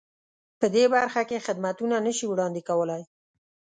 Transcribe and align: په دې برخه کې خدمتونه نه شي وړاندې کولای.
په 0.59 0.65
دې 0.75 0.85
برخه 0.95 1.21
کې 1.29 1.43
خدمتونه 1.47 1.95
نه 2.05 2.11
شي 2.17 2.25
وړاندې 2.29 2.61
کولای. 2.69 3.03